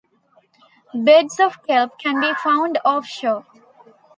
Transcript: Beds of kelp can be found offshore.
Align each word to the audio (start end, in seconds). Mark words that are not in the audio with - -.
Beds 0.95 1.39
of 1.39 1.61
kelp 1.61 1.99
can 1.99 2.19
be 2.19 2.33
found 2.43 2.79
offshore. 2.83 3.45